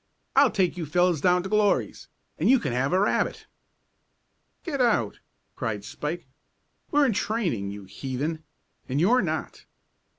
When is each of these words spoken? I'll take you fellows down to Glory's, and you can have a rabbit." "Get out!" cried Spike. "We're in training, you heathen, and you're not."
I'll 0.35 0.49
take 0.49 0.77
you 0.77 0.87
fellows 0.87 1.21
down 1.21 1.43
to 1.43 1.49
Glory's, 1.49 2.07
and 2.39 2.49
you 2.49 2.57
can 2.57 2.73
have 2.73 2.91
a 2.91 2.99
rabbit." 2.99 3.45
"Get 4.63 4.81
out!" 4.81 5.19
cried 5.55 5.83
Spike. 5.85 6.25
"We're 6.89 7.05
in 7.05 7.13
training, 7.13 7.69
you 7.69 7.83
heathen, 7.83 8.43
and 8.89 8.99
you're 8.99 9.21
not." 9.21 9.65